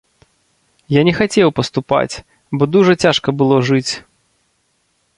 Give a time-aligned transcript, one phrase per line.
[0.93, 2.15] Я не хацеў паступаць,
[2.59, 3.89] бо дужа цяжка было жыць.